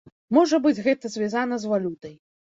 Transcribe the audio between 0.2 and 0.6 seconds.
Можа